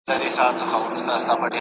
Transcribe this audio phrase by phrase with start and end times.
[0.09, 1.41] د وصال خوب.